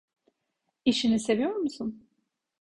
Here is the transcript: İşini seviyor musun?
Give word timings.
İşini 0.85 1.19
seviyor 1.19 1.51
musun? 1.55 2.07